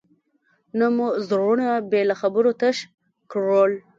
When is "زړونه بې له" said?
1.27-2.15